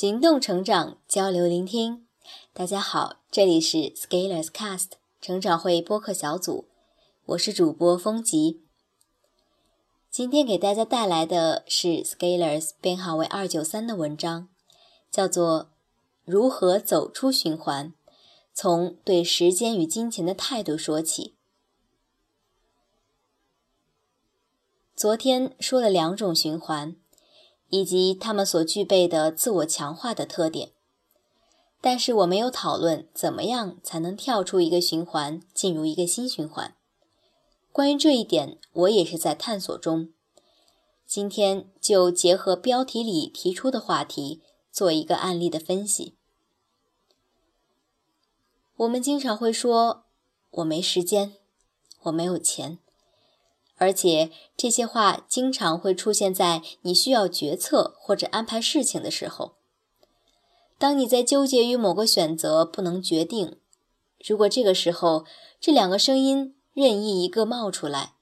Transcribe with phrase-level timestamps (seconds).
[0.00, 2.06] 行动成长，交流聆听。
[2.52, 4.90] 大家好，这里是 Scalers Cast
[5.20, 6.68] 成长会播客小组，
[7.24, 8.62] 我是主播风吉。
[10.08, 14.48] 今天给大家带来的是 Scalers 编号为二九三的文章，
[15.10, 15.64] 叫做
[16.24, 17.88] 《如何走出循环》，
[18.54, 21.34] 从对时间与金钱的态度说起。
[24.94, 26.94] 昨天说了两种循环。
[27.70, 30.72] 以及他们所具备的自我强化的特点，
[31.80, 36.74] 但是我没有讨论怎么样才能跳出一个循环，进入一个新循环。
[37.70, 40.08] 关于这一点，我也是在探索中。
[41.06, 44.42] 今天就结合标题里提出的话题，
[44.72, 46.14] 做一个案例的分析。
[48.76, 50.04] 我们经常会说
[50.50, 51.34] ：“我没时间，
[52.02, 52.78] 我没有钱。”
[53.78, 59.54] 而且这些话经常会出现在你需要决策或者安排事情的时候。
[60.76, 63.56] 当你在纠结于某个选择不能决定，
[64.24, 65.24] 如果这个时候
[65.60, 68.14] 这两个声音任意一个冒出来，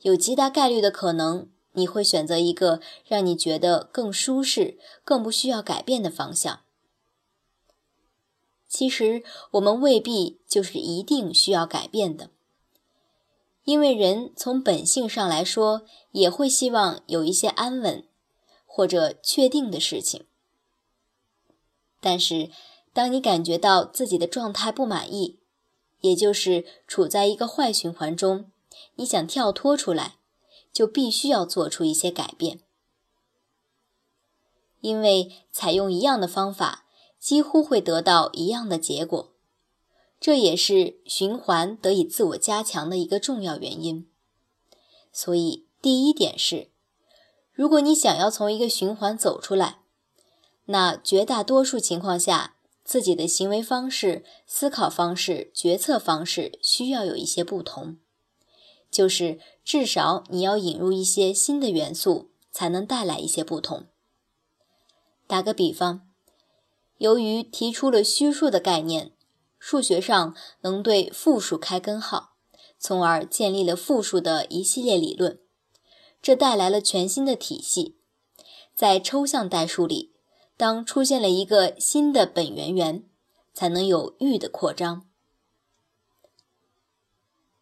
[0.00, 6.60] 有极大概率的可能你会选择一个让你觉得更舒适、更不需要改变的方向。
[8.68, 12.30] 其实我们未必就是一定需要改变的。
[13.70, 18.04] 因为人从本性上来说，也会希望有一些安稳
[18.66, 20.26] 或者确定的事情。
[22.00, 22.50] 但是，
[22.92, 25.38] 当你感觉到自己的状态不满意，
[26.00, 28.50] 也就是处在一个坏循环中，
[28.96, 30.16] 你想跳脱出来，
[30.72, 32.58] 就必须要做出一些改变。
[34.80, 36.86] 因为采用一样的方法，
[37.20, 39.30] 几乎会得到一样的结果。
[40.20, 44.06] 这也是循环得以自我加强的一个重要原因。
[45.10, 46.68] 所以，第一点是，
[47.54, 49.80] 如果你想要从一个循环走出来，
[50.66, 57.96] 那绝大多数情况下，自己的行为方式、思考方式、决策方式需要有一些不同，
[58.90, 63.86] 就是至少你要引入一些新的元素，才能带来一些不同。
[65.26, 66.06] 打个比方，
[66.98, 69.12] 由于提出了虚数的概念。
[69.60, 72.32] 数学上能对负数开根号，
[72.78, 75.38] 从而建立了负数的一系列理论，
[76.22, 77.98] 这带来了全新的体系。
[78.74, 80.14] 在抽象代数里，
[80.56, 83.04] 当出现了一个新的本源元，
[83.52, 85.06] 才能有域的扩张。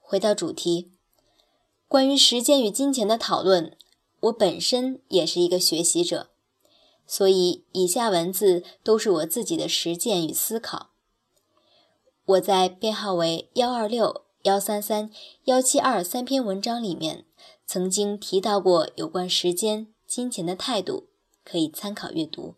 [0.00, 0.92] 回到主题，
[1.86, 3.76] 关于时间与金钱的讨论，
[4.20, 6.30] 我本身也是一个学习者，
[7.06, 10.91] 所以以下文字都是我自己的实践与思考。
[12.24, 15.10] 我在编号为幺二六幺三三
[15.44, 17.24] 幺七二三篇文章里面，
[17.66, 21.08] 曾经提到过有关时间、金钱的态度，
[21.44, 22.54] 可以参考阅读。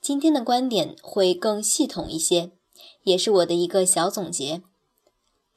[0.00, 2.50] 今天的观点会更系统一些，
[3.04, 4.62] 也是我的一个小总结，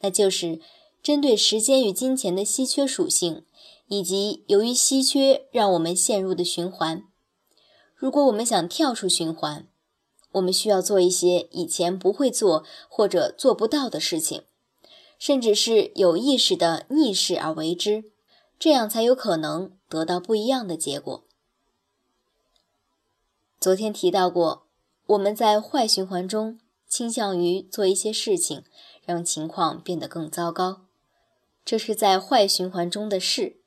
[0.01, 0.59] 那就是
[1.01, 3.44] 针对时间与金钱的稀缺属性，
[3.88, 7.03] 以及由于稀缺让我们陷入的循环。
[7.95, 9.68] 如果我们想跳出循环，
[10.34, 14.44] 我们需要做一些以前不会做或者做不到的事情，
[15.19, 18.06] 甚至是有意识的逆势而为之，
[18.58, 21.24] 这样才有可能得到不一样的结果。
[23.59, 24.68] 昨天提到过，
[25.08, 28.63] 我们在坏循环中倾向于做一些事情，
[29.06, 30.81] 让情况变得更糟糕，
[31.63, 33.58] 这是在坏循环中的事。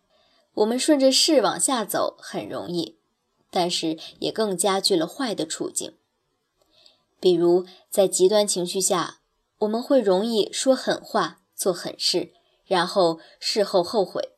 [0.55, 2.97] 我们顺着势往下走很容易，
[3.51, 5.95] 但是也更加剧了坏的处境。
[7.25, 9.21] 比如，在极端情绪下，
[9.61, 12.35] 我们会容易说狠话、做狠事，
[12.67, 14.35] 然后事后后悔。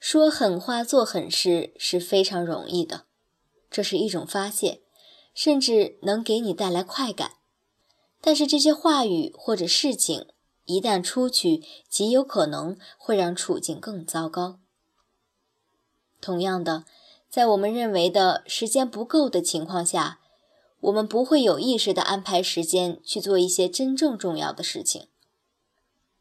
[0.00, 3.04] 说狠话、做狠事是非常容易的，
[3.70, 4.80] 这是一种发泄，
[5.34, 7.32] 甚至能给你带来快感。
[8.22, 10.28] 但是，这些话语或者事情
[10.64, 14.58] 一旦出去，极有可能会让处境更糟糕。
[16.22, 16.86] 同样的，
[17.28, 20.20] 在我们认为的时间不够的情况下，
[20.82, 25.06] 我们不会有意识地安排时间去做一些真正重要的事情。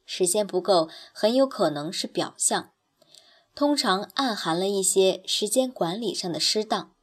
[0.05, 2.71] 时间不够，很有可能是表象，
[3.55, 6.93] 通常暗含了一些时间管理上的失当，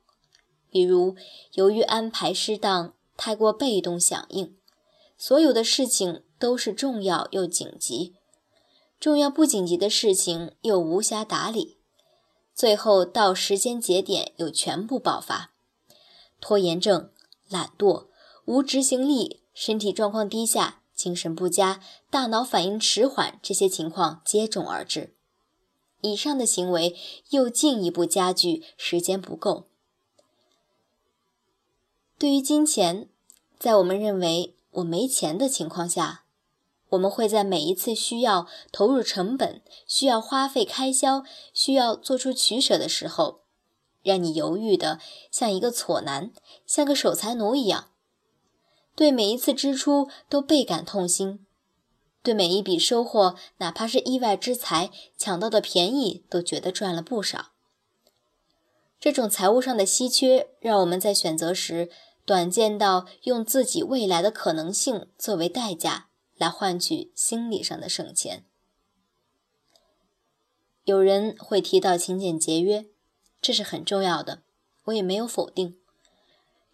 [0.71, 1.17] 比如
[1.55, 4.57] 由于安排失当，太过被动响应，
[5.17, 8.15] 所有的事情都是重要又紧急，
[9.01, 11.79] 重要不紧急的事情又无暇打理，
[12.55, 15.55] 最后到时间节点又全部爆发，
[16.41, 17.11] 拖延症。
[17.49, 18.07] 懒惰、
[18.45, 21.81] 无执行力、身体状况低下、精神不佳、
[22.11, 25.15] 大脑反应迟缓，这些情况接踵而至。
[26.01, 26.97] 以上的行为
[27.31, 29.65] 又进一步加剧时间不够，
[32.17, 33.09] 对于金钱，
[33.59, 36.25] 在我们认为我没钱的情况下，
[36.91, 43.41] 我们会在每一次需要投入成本、需要花费开销、需要做出取舍的时候，
[44.03, 44.99] 让你犹豫的
[45.31, 46.33] 像一个挫男，
[46.67, 47.91] 像个守财奴一样，
[48.95, 51.47] 对每一次支出都倍感痛心，
[52.23, 57.53] 对每一笔收获，哪怕是意外之财、抢到的便宜，都觉得赚了不少。
[59.01, 61.89] 这种财务上的稀缺，让我们在选择时
[62.25, 68.45] 短见到用自己未来的可能性作为代价来换取心理上的省钱。
[70.83, 72.87] 有人会提到勤俭节约，
[73.41, 74.43] 这是很重要的，
[74.85, 75.79] 我也没有否定。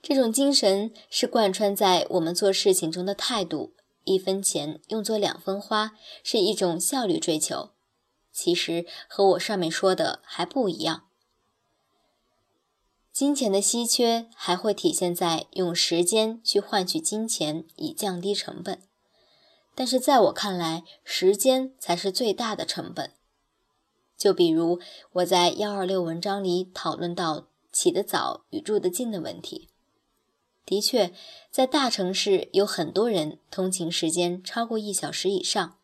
[0.03, 3.75] 这种精神是贯穿在我们做事情中的态度，
[4.05, 7.71] 一分钱用作两分花，是一种效率追求。
[8.31, 11.05] 其实和我上面说的还不一样。
[13.13, 18.83] 金钱的稀缺还会体现在用时间去换取金钱以降低成本，
[19.75, 23.14] 但是在我看来，时间才是最大的成本。
[24.17, 24.81] 就比如
[25.13, 29.69] 我在幺二六文章里讨论到起得早与住得近的问题，
[30.65, 31.13] 的确，
[31.51, 35.77] 在大城市有很多人通勤时间超过一小时以上，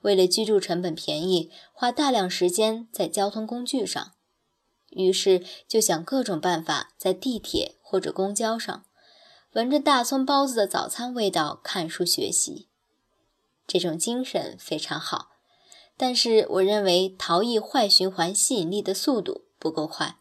[0.00, 4.14] 为了居住成本便宜，花大量时间在交通工具上。
[4.90, 8.86] 于是就想各种办法，在地铁或者公交上，
[9.52, 12.68] 闻着大葱包子的早餐味道看书学习。
[13.66, 15.32] 这种精神非常好，
[15.98, 20.16] 但是我认为逃逸坏循环吸引力的速度不够快。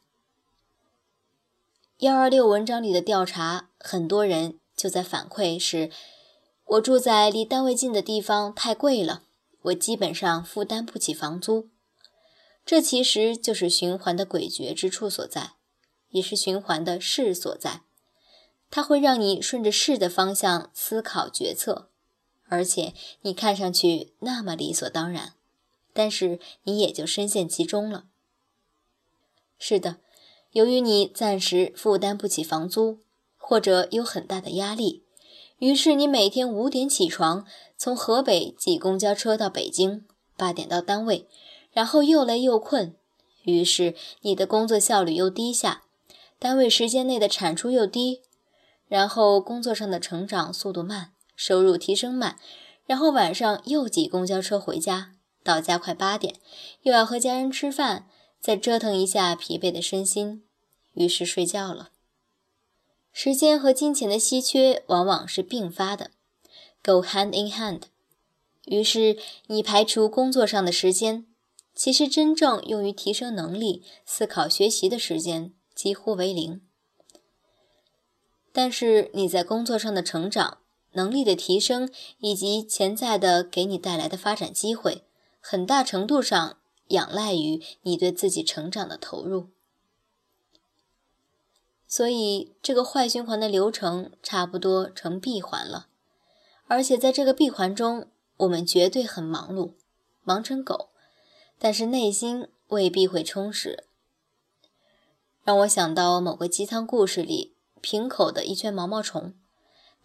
[2.00, 5.90] 幺二六文章里的调查，很多人就在反馈是：
[6.66, 9.24] 我住在离单位近的地方太贵了，
[9.62, 11.70] 我基本上负担不起房租。
[12.66, 15.54] 这其实就是循环的诡谲之处所在，
[16.10, 17.84] 也是循环的势所在。
[18.70, 21.90] 它会让你顺着势的方向思考决策，
[22.50, 25.34] 而且你看上去那么理所当然，
[25.98, 28.04] 但是你也就深陷其中了。
[29.58, 29.98] 是的，
[30.52, 33.00] 由于你暂时负担不起房租，
[33.36, 35.02] 或者有很大的压力，
[35.58, 40.06] 于是你每天五点起床，从河北挤公交车到北京，
[40.38, 41.28] 八点到单位。
[41.74, 42.96] 然后又累又困，
[43.44, 45.84] 于是你的工作效率又低下，
[46.38, 48.22] 单位时间内的产出又低，
[48.88, 52.38] 然后工作上的成长速度慢，收入提升慢，
[52.86, 55.14] 然后晚上又挤公交车回家，
[55.48, 56.36] 到家快八点，
[56.82, 58.10] 又要和家人吃饭，
[58.42, 60.44] 再折腾一下疲惫的身心，
[60.96, 61.92] 于是睡觉了。
[63.14, 66.12] 时间和金钱的稀缺往往是并发的
[66.84, 67.84] ，go hand in hand。
[68.66, 71.26] 于是你排除工作上的时间。
[71.74, 76.62] 其实，真正用于提升能力、思考、学习的时间几乎为零。
[78.52, 80.58] 但是，你在工作上的成长、
[80.94, 85.04] 能力的提升以及潜在的给你带来的发展机会，
[85.40, 86.58] 很大程度上
[86.88, 89.50] 仰赖于你对自己成长的投入。
[91.88, 95.88] 所以，这个坏循环的流程差不多成闭环了。
[96.68, 98.08] 而且，在这个闭环中，
[98.38, 99.74] 我们绝对很忙碌，
[100.24, 100.90] 忙成狗。
[101.60, 103.86] 但是内心未必会充实，
[105.44, 109.34] 让我想到某个鸡汤故事里瓶口的一圈毛毛虫，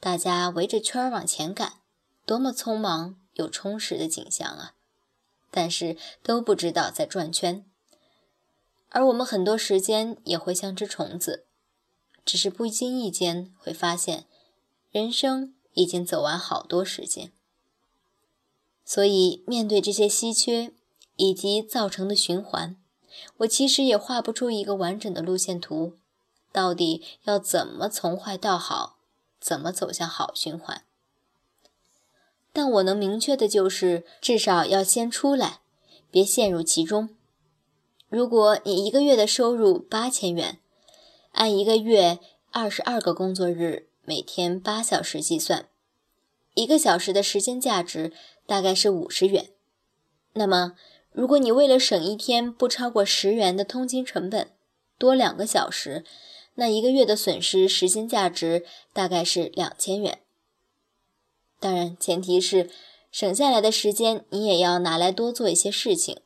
[0.00, 1.80] 大家围着圈儿往前赶，
[2.24, 4.76] 多么匆忙又充实的景象啊！
[5.52, 7.64] 但是都不知道在转圈。
[8.88, 11.46] 而我们很多时间也会像只虫子，
[12.24, 14.26] 只是不经意间会发现，
[14.90, 17.30] 人生已经走完好多时间。
[18.84, 20.72] 所以面对这些稀缺。
[21.16, 22.74] 以及造成的循环，
[23.36, 25.98] 我其实也画不出一个完整的路线图，
[26.50, 28.96] 到底要怎么从坏到好，
[29.38, 30.84] 怎么走向好循环？
[32.52, 35.60] 但我能明确的就是，至少要先出来，
[36.10, 37.10] 别陷入其中。
[38.08, 40.58] 如果你一个月的收入八千元，
[41.32, 42.18] 按一个月
[42.50, 45.68] 二十二个工作日，每天八小时计算，
[46.54, 48.12] 一个小时的时间价值
[48.46, 49.50] 大概是五十元，
[50.34, 50.74] 那么。
[51.14, 54.50] 如果你为了省一天不超过十元的通勤成本，
[54.96, 56.06] 多两个小时，
[56.54, 60.21] 那一个月的损失时间价值大概是两千元。
[61.62, 62.68] 当然，前提是
[63.12, 66.20] 省下来的时间你也要拿来多做一些事情。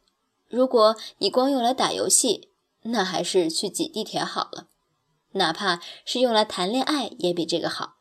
[0.49, 2.49] 如果你光用来打游戏，
[2.85, 4.69] 那还是去挤地铁好了。
[5.33, 7.97] 哪怕是用来谈恋爱，也比这个好。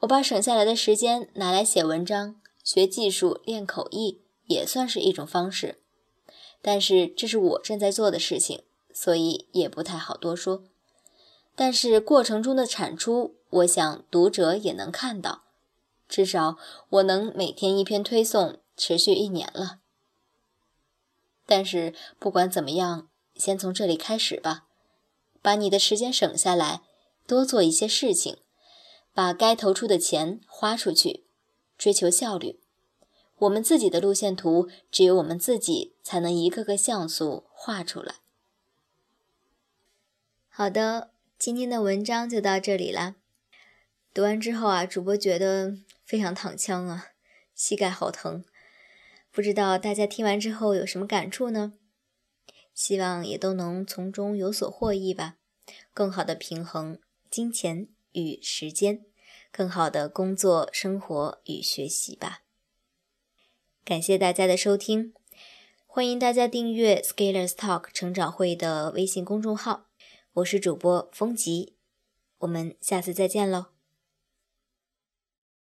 [0.00, 4.20] 我把省下来的时间拿来写文章、学技术、练口译。
[4.46, 5.78] 也算是一种方式，
[6.60, 10.64] 但是这是我正在做的事情，所以也不太好多说。
[11.56, 15.43] 但是过程中的产出，我想读者也能看到。
[16.14, 16.56] 至少
[16.90, 19.80] 我能每天一篇推送，持续一年了。
[21.44, 24.68] 但是不管怎么样，先从这里开始吧，
[25.42, 26.82] 把你的时间省下来，
[27.26, 28.36] 多做一些事情，
[29.12, 31.24] 把该投出的钱花出去，
[31.76, 32.60] 追求效率。
[33.38, 38.14] 我们自己的路线图，只有我们自己才能一个个像素画出来。
[40.48, 41.10] 好的。
[41.36, 43.16] 今天的文章就到这里了。
[44.14, 45.74] 读完之后啊，主播觉得
[46.04, 47.08] 非常躺枪啊，
[47.54, 48.44] 膝盖好疼。
[49.30, 51.74] 不知道大家听完之后有什么感触呢？
[52.72, 55.36] 希望也都能从中有所获益吧。
[55.92, 56.98] 更好的平衡
[57.30, 59.06] 金钱与时间，
[59.50, 62.42] 更好的工作、生活与学习吧。
[63.84, 65.14] 感谢大家的收听，
[65.86, 69.86] 欢迎大家订阅 Scalers Talk 成长会的微信公众号。
[70.34, 71.76] 我是主播风吉，
[72.38, 73.73] 我们下次再见喽。